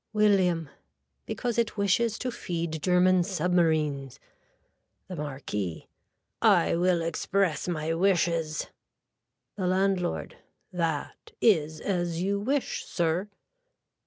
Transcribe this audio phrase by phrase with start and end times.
[0.13, 0.67] (William.)
[1.27, 4.19] Because it wishes to feed german submarines.
[5.07, 5.89] (The Marquis.)
[6.41, 8.65] I will express my wishes.
[9.57, 10.37] (The landlord.)
[10.73, 13.29] That is as you wish sir.